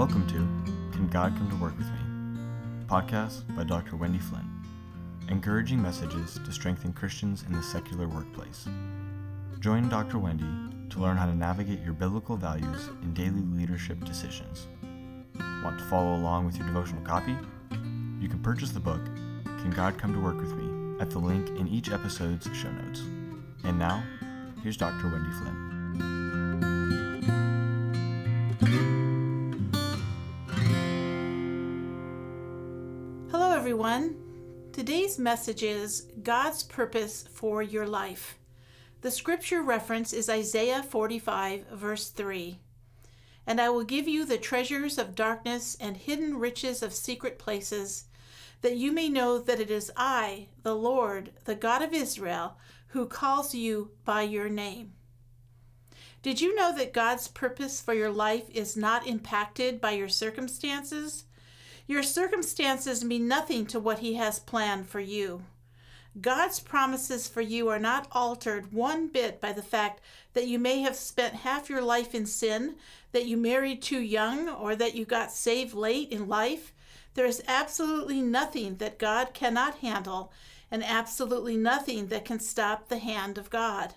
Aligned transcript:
Welcome 0.00 0.26
to 0.28 0.96
Can 0.96 1.08
God 1.08 1.36
Come 1.36 1.50
to 1.50 1.56
Work 1.56 1.76
with 1.76 1.88
Me? 1.88 2.86
Podcast 2.86 3.54
by 3.54 3.64
Dr. 3.64 3.96
Wendy 3.96 4.18
Flint, 4.18 4.46
encouraging 5.28 5.82
messages 5.82 6.40
to 6.42 6.52
strengthen 6.52 6.94
Christians 6.94 7.44
in 7.46 7.52
the 7.52 7.62
secular 7.62 8.08
workplace. 8.08 8.66
Join 9.58 9.90
Dr. 9.90 10.16
Wendy 10.16 10.48
to 10.88 10.98
learn 10.98 11.18
how 11.18 11.26
to 11.26 11.34
navigate 11.34 11.82
your 11.82 11.92
biblical 11.92 12.38
values 12.38 12.88
in 13.02 13.12
daily 13.12 13.42
leadership 13.42 14.02
decisions. 14.06 14.68
Want 15.62 15.78
to 15.78 15.84
follow 15.84 16.16
along 16.16 16.46
with 16.46 16.56
your 16.56 16.66
devotional 16.66 17.02
copy? 17.02 17.36
You 18.20 18.28
can 18.30 18.40
purchase 18.42 18.70
the 18.70 18.80
book, 18.80 19.04
Can 19.44 19.70
God 19.70 19.98
Come 19.98 20.14
to 20.14 20.18
Work 20.18 20.40
with 20.40 20.54
Me, 20.54 20.98
at 20.98 21.10
the 21.10 21.18
link 21.18 21.50
in 21.60 21.68
each 21.68 21.90
episode's 21.90 22.48
show 22.56 22.70
notes. 22.70 23.00
And 23.64 23.78
now, 23.78 24.02
here's 24.62 24.78
Dr. 24.78 25.10
Wendy 25.10 25.30
Flint. 25.32 25.79
Everyone. 33.70 34.16
Today's 34.72 35.16
message 35.16 35.62
is 35.62 36.08
God's 36.24 36.64
purpose 36.64 37.24
for 37.32 37.62
your 37.62 37.86
life. 37.86 38.36
The 39.02 39.12
scripture 39.12 39.62
reference 39.62 40.12
is 40.12 40.28
Isaiah 40.28 40.82
45, 40.82 41.68
verse 41.74 42.08
3. 42.08 42.58
And 43.46 43.60
I 43.60 43.68
will 43.68 43.84
give 43.84 44.08
you 44.08 44.26
the 44.26 44.38
treasures 44.38 44.98
of 44.98 45.14
darkness 45.14 45.76
and 45.80 45.96
hidden 45.96 46.36
riches 46.40 46.82
of 46.82 46.92
secret 46.92 47.38
places, 47.38 48.06
that 48.62 48.76
you 48.76 48.90
may 48.90 49.08
know 49.08 49.38
that 49.38 49.60
it 49.60 49.70
is 49.70 49.92
I, 49.96 50.48
the 50.64 50.74
Lord, 50.74 51.30
the 51.44 51.54
God 51.54 51.80
of 51.80 51.94
Israel, 51.94 52.56
who 52.88 53.06
calls 53.06 53.54
you 53.54 53.92
by 54.04 54.22
your 54.22 54.48
name. 54.48 54.94
Did 56.22 56.40
you 56.40 56.56
know 56.56 56.74
that 56.76 56.92
God's 56.92 57.28
purpose 57.28 57.80
for 57.80 57.94
your 57.94 58.10
life 58.10 58.50
is 58.50 58.76
not 58.76 59.06
impacted 59.06 59.80
by 59.80 59.92
your 59.92 60.08
circumstances? 60.08 61.22
Your 61.90 62.04
circumstances 62.04 63.02
mean 63.02 63.26
nothing 63.26 63.66
to 63.66 63.80
what 63.80 63.98
He 63.98 64.14
has 64.14 64.38
planned 64.38 64.86
for 64.86 65.00
you. 65.00 65.42
God's 66.20 66.60
promises 66.60 67.26
for 67.26 67.40
you 67.40 67.68
are 67.68 67.80
not 67.80 68.06
altered 68.12 68.72
one 68.72 69.08
bit 69.08 69.40
by 69.40 69.52
the 69.52 69.60
fact 69.60 70.00
that 70.34 70.46
you 70.46 70.56
may 70.56 70.82
have 70.82 70.94
spent 70.94 71.34
half 71.34 71.68
your 71.68 71.82
life 71.82 72.14
in 72.14 72.26
sin, 72.26 72.76
that 73.10 73.26
you 73.26 73.36
married 73.36 73.82
too 73.82 73.98
young, 73.98 74.48
or 74.48 74.76
that 74.76 74.94
you 74.94 75.04
got 75.04 75.32
saved 75.32 75.74
late 75.74 76.12
in 76.12 76.28
life. 76.28 76.72
There 77.14 77.26
is 77.26 77.42
absolutely 77.48 78.22
nothing 78.22 78.76
that 78.76 79.00
God 79.00 79.34
cannot 79.34 79.78
handle, 79.78 80.32
and 80.70 80.84
absolutely 80.84 81.56
nothing 81.56 82.06
that 82.06 82.24
can 82.24 82.38
stop 82.38 82.86
the 82.86 82.98
hand 82.98 83.36
of 83.36 83.50
God. 83.50 83.94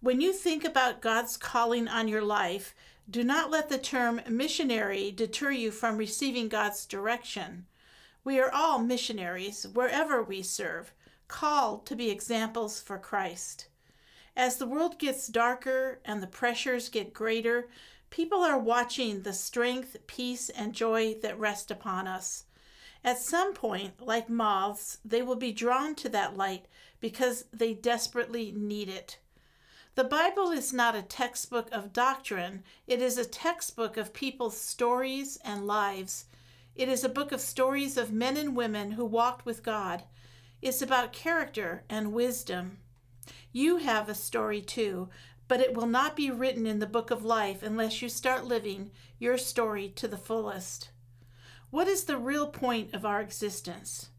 When 0.00 0.20
you 0.20 0.34
think 0.34 0.62
about 0.62 1.00
God's 1.00 1.38
calling 1.38 1.88
on 1.88 2.06
your 2.06 2.22
life, 2.22 2.74
do 3.08 3.24
not 3.24 3.50
let 3.50 3.70
the 3.70 3.78
term 3.78 4.20
missionary 4.28 5.10
deter 5.10 5.50
you 5.50 5.70
from 5.70 5.96
receiving 5.96 6.48
God's 6.48 6.84
direction. 6.84 7.64
We 8.22 8.38
are 8.38 8.52
all 8.52 8.78
missionaries 8.78 9.66
wherever 9.66 10.22
we 10.22 10.42
serve, 10.42 10.92
called 11.28 11.86
to 11.86 11.96
be 11.96 12.10
examples 12.10 12.78
for 12.80 12.98
Christ. 12.98 13.68
As 14.36 14.58
the 14.58 14.66
world 14.66 14.98
gets 14.98 15.28
darker 15.28 15.98
and 16.04 16.22
the 16.22 16.26
pressures 16.26 16.90
get 16.90 17.14
greater, 17.14 17.68
people 18.10 18.44
are 18.44 18.58
watching 18.58 19.22
the 19.22 19.32
strength, 19.32 19.96
peace, 20.06 20.50
and 20.50 20.74
joy 20.74 21.14
that 21.22 21.38
rest 21.38 21.70
upon 21.70 22.06
us. 22.06 22.44
At 23.02 23.18
some 23.18 23.54
point, 23.54 23.94
like 24.06 24.28
moths, 24.28 24.98
they 25.04 25.22
will 25.22 25.36
be 25.36 25.52
drawn 25.52 25.94
to 25.96 26.10
that 26.10 26.36
light 26.36 26.66
because 27.00 27.44
they 27.50 27.72
desperately 27.72 28.52
need 28.54 28.90
it. 28.90 29.18
The 29.96 30.04
Bible 30.04 30.50
is 30.50 30.74
not 30.74 30.94
a 30.94 31.00
textbook 31.00 31.70
of 31.72 31.94
doctrine, 31.94 32.64
it 32.86 33.00
is 33.00 33.16
a 33.16 33.24
textbook 33.24 33.96
of 33.96 34.12
people's 34.12 34.60
stories 34.60 35.38
and 35.42 35.66
lives. 35.66 36.26
It 36.74 36.90
is 36.90 37.02
a 37.02 37.08
book 37.08 37.32
of 37.32 37.40
stories 37.40 37.96
of 37.96 38.12
men 38.12 38.36
and 38.36 38.54
women 38.54 38.90
who 38.90 39.06
walked 39.06 39.46
with 39.46 39.62
God. 39.62 40.02
It's 40.60 40.82
about 40.82 41.14
character 41.14 41.82
and 41.88 42.12
wisdom. 42.12 42.76
You 43.52 43.78
have 43.78 44.10
a 44.10 44.14
story 44.14 44.60
too, 44.60 45.08
but 45.48 45.62
it 45.62 45.72
will 45.72 45.86
not 45.86 46.14
be 46.14 46.30
written 46.30 46.66
in 46.66 46.78
the 46.78 46.86
book 46.86 47.10
of 47.10 47.24
life 47.24 47.62
unless 47.62 48.02
you 48.02 48.10
start 48.10 48.44
living 48.44 48.90
your 49.18 49.38
story 49.38 49.88
to 49.96 50.06
the 50.06 50.18
fullest. 50.18 50.90
What 51.70 51.88
is 51.88 52.04
the 52.04 52.18
real 52.18 52.48
point 52.48 52.92
of 52.92 53.06
our 53.06 53.22
existence? 53.22 54.10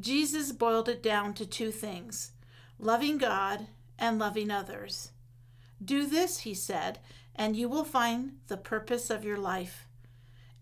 Jesus 0.00 0.52
boiled 0.52 0.88
it 0.88 1.02
down 1.02 1.34
to 1.34 1.44
two 1.44 1.70
things 1.70 2.32
loving 2.78 3.18
God 3.18 3.66
and 4.00 4.18
loving 4.18 4.50
others. 4.50 5.12
Do 5.82 6.06
this, 6.06 6.40
he 6.40 6.54
said, 6.54 6.98
and 7.36 7.56
you 7.56 7.68
will 7.68 7.84
find 7.84 8.38
the 8.48 8.56
purpose 8.56 9.10
of 9.10 9.24
your 9.24 9.38
life. 9.38 9.86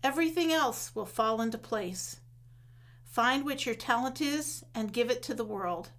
Everything 0.03 0.51
else 0.51 0.93
will 0.93 1.05
fall 1.05 1.41
into 1.41 1.57
place. 1.57 2.19
Find 3.05 3.43
what 3.43 3.65
your 3.65 3.75
talent 3.75 4.21
is 4.21 4.63
and 4.75 4.93
give 4.93 5.09
it 5.09 5.23
to 5.23 5.33
the 5.33 5.43
world. 5.43 5.89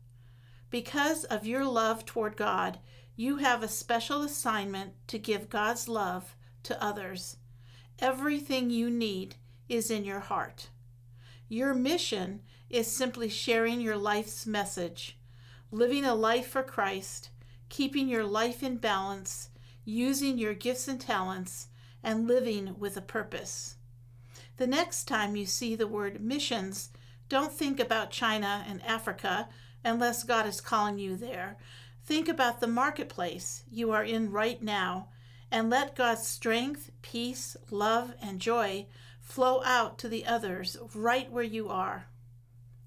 Because 0.71 1.25
of 1.25 1.47
your 1.47 1.65
love 1.65 2.07
toward 2.07 2.37
God, 2.37 2.79
you 3.17 3.39
have 3.39 3.63
a 3.63 3.69
special 3.69 4.23
assignment 4.23 4.93
to 5.09 5.19
give 5.19 5.51
God's 5.51 5.89
love 5.89 6.37
to 6.63 6.83
others. 6.83 7.37
Everything 7.99 8.71
you 8.71 8.89
need 8.89 9.35
is 9.69 9.91
in 9.91 10.05
your 10.05 10.21
heart. 10.21 10.69
Your 11.49 11.75
mission 11.75 12.43
is 12.71 12.91
simply 12.91 13.29
sharing 13.29 13.81
your 13.81 13.97
life's 13.97 14.47
message, 14.47 15.19
living 15.73 16.05
a 16.05 16.15
life 16.15 16.47
for 16.47 16.63
Christ, 16.63 17.30
keeping 17.71 18.09
your 18.09 18.25
life 18.25 18.63
in 18.63 18.77
balance, 18.77 19.49
using 19.87 20.37
your 20.37 20.53
gifts 20.53 20.87
and 20.87 21.01
talents, 21.01 21.69
and 22.03 22.29
living 22.29 22.75
with 22.79 22.97
a 22.99 23.03
purpose. 23.03 23.77
The 24.59 24.67
next 24.67 25.05
time 25.05 25.37
you 25.37 25.47
see 25.47 25.75
the 25.75 25.87
word 25.87 26.21
missions, 26.21 26.91
don't 27.31 27.53
think 27.53 27.81
about 27.81 28.11
China 28.11 28.65
and 28.69 28.83
Africa 28.85 29.49
unless 29.83 30.25
God 30.25 30.47
is 30.47 30.61
calling 30.61 30.99
you 30.99 31.17
there. 31.17 31.57
Think 32.05 32.29
about 32.29 32.61
the 32.61 32.67
marketplace 32.67 33.63
you 33.71 33.91
are 33.93 34.05
in 34.05 34.31
right 34.31 34.63
now 34.63 35.09
and 35.51 35.71
let 35.71 35.97
God's 35.97 36.27
strength, 36.27 36.91
peace, 37.03 37.57
love, 37.71 38.15
and 38.21 38.41
joy 38.41 38.87
flow 39.21 39.63
out 39.65 39.99
to 39.99 40.09
the 40.09 40.27
others 40.27 40.77
right 40.95 41.31
where 41.31 41.45
you 41.45 41.69
are. 41.69 42.10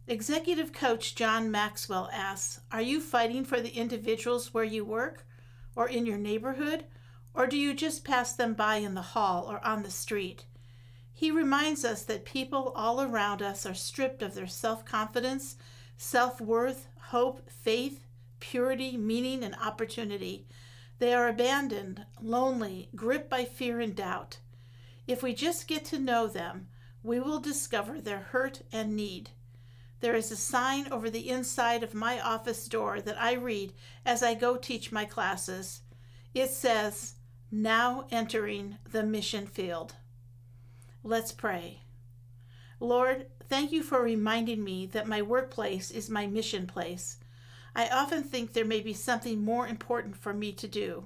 Executive 0.05 0.73
coach 0.73 1.15
John 1.15 1.49
Maxwell 1.49 2.09
asks 2.11 2.59
Are 2.73 2.81
you 2.81 2.99
fighting 2.99 3.45
for 3.45 3.61
the 3.61 3.77
individuals 3.77 4.53
where 4.53 4.65
you 4.65 4.83
work 4.83 5.25
or 5.77 5.87
in 5.87 6.05
your 6.05 6.17
neighborhood, 6.17 6.83
or 7.33 7.47
do 7.47 7.57
you 7.57 7.73
just 7.73 8.03
pass 8.03 8.33
them 8.33 8.53
by 8.53 8.75
in 8.75 8.95
the 8.95 9.01
hall 9.01 9.49
or 9.49 9.65
on 9.65 9.81
the 9.81 9.89
street? 9.89 10.43
He 11.13 11.31
reminds 11.31 11.85
us 11.85 12.03
that 12.03 12.25
people 12.25 12.73
all 12.75 12.99
around 12.99 13.41
us 13.41 13.65
are 13.65 13.73
stripped 13.73 14.21
of 14.21 14.35
their 14.35 14.45
self 14.45 14.83
confidence, 14.83 15.55
self 15.95 16.41
worth, 16.41 16.89
hope, 16.97 17.49
faith, 17.49 18.03
purity, 18.41 18.97
meaning, 18.97 19.41
and 19.41 19.55
opportunity. 19.55 20.45
They 20.99 21.13
are 21.13 21.29
abandoned, 21.29 22.05
lonely, 22.21 22.89
gripped 22.93 23.29
by 23.29 23.45
fear 23.45 23.79
and 23.79 23.95
doubt. 23.95 24.39
If 25.07 25.23
we 25.23 25.33
just 25.33 25.65
get 25.65 25.85
to 25.85 25.97
know 25.97 26.27
them, 26.27 26.67
we 27.03 27.21
will 27.21 27.39
discover 27.39 28.01
their 28.01 28.19
hurt 28.19 28.63
and 28.73 28.97
need. 28.97 29.29
There 30.03 30.15
is 30.17 30.31
a 30.33 30.35
sign 30.35 30.91
over 30.91 31.09
the 31.09 31.29
inside 31.29 31.81
of 31.81 31.93
my 31.93 32.19
office 32.19 32.67
door 32.67 32.99
that 32.99 33.17
I 33.17 33.35
read 33.35 33.71
as 34.05 34.21
I 34.21 34.33
go 34.33 34.57
teach 34.57 34.91
my 34.91 35.05
classes. 35.05 35.79
It 36.33 36.49
says, 36.49 37.13
Now 37.49 38.07
entering 38.11 38.79
the 38.91 39.03
mission 39.03 39.47
field. 39.47 39.95
Let's 41.05 41.31
pray. 41.31 41.83
Lord, 42.81 43.27
thank 43.47 43.71
you 43.71 43.81
for 43.81 44.01
reminding 44.01 44.61
me 44.61 44.87
that 44.87 45.07
my 45.07 45.21
workplace 45.21 45.89
is 45.89 46.09
my 46.09 46.27
mission 46.27 46.67
place. 46.67 47.19
I 47.73 47.87
often 47.87 48.23
think 48.23 48.51
there 48.51 48.65
may 48.65 48.81
be 48.81 48.93
something 48.93 49.41
more 49.41 49.69
important 49.69 50.17
for 50.17 50.33
me 50.33 50.51
to 50.51 50.67
do. 50.67 51.05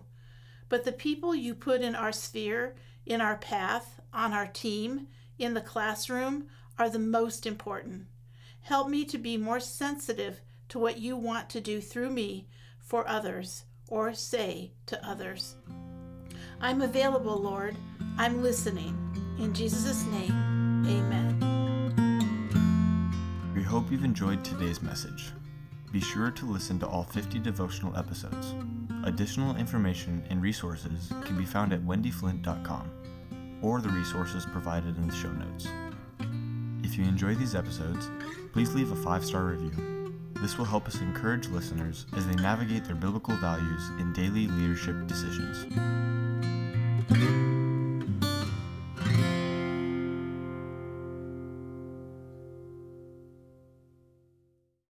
But 0.69 0.85
the 0.85 0.91
people 0.91 1.35
you 1.35 1.53
put 1.53 1.81
in 1.81 1.93
our 1.93 2.11
sphere, 2.11 2.75
in 3.05 3.21
our 3.21 3.37
path, 3.37 4.01
on 4.11 4.33
our 4.33 4.47
team, 4.47 5.05
in 5.37 5.53
the 5.53 5.61
classroom, 5.61 6.47
are 6.79 6.89
the 6.89 6.97
most 6.97 7.45
important. 7.45 8.07
Help 8.67 8.89
me 8.89 9.05
to 9.05 9.17
be 9.17 9.37
more 9.37 9.61
sensitive 9.61 10.41
to 10.67 10.77
what 10.77 10.99
you 10.99 11.15
want 11.15 11.49
to 11.49 11.61
do 11.61 11.79
through 11.79 12.09
me 12.09 12.49
for 12.81 13.07
others 13.07 13.63
or 13.87 14.13
say 14.13 14.73
to 14.87 15.07
others. 15.07 15.55
I'm 16.59 16.81
available, 16.81 17.37
Lord. 17.37 17.77
I'm 18.17 18.43
listening. 18.43 18.97
In 19.39 19.53
Jesus' 19.53 20.03
name, 20.07 20.83
amen. 20.85 21.39
We 23.55 23.63
hope 23.63 23.89
you've 23.89 24.03
enjoyed 24.03 24.43
today's 24.43 24.81
message. 24.81 25.31
Be 25.93 26.01
sure 26.01 26.31
to 26.31 26.45
listen 26.45 26.77
to 26.79 26.87
all 26.87 27.05
50 27.05 27.39
devotional 27.39 27.95
episodes. 27.95 28.53
Additional 29.05 29.55
information 29.55 30.25
and 30.29 30.41
resources 30.41 31.13
can 31.23 31.37
be 31.37 31.45
found 31.45 31.71
at 31.71 31.79
wendyflint.com 31.83 32.91
or 33.61 33.79
the 33.79 33.87
resources 33.87 34.45
provided 34.45 34.97
in 34.97 35.07
the 35.07 35.15
show 35.15 35.31
notes. 35.31 35.69
If 36.97 37.03
you 37.03 37.09
enjoy 37.09 37.35
these 37.35 37.53
episodes, 37.53 38.09
please 38.53 38.73
leave 38.73 38.91
a 38.91 38.95
five 38.95 39.23
star 39.23 39.43
review. 39.43 40.11
This 40.41 40.57
will 40.57 40.65
help 40.65 40.87
us 40.87 40.99
encourage 40.99 41.47
listeners 41.47 42.07
as 42.15 42.25
they 42.25 42.33
navigate 42.33 42.85
their 42.85 42.95
biblical 42.95 43.35
values 43.35 43.89
in 43.99 44.13
daily 44.13 44.47
leadership 44.47 45.05
decisions. 45.05 45.96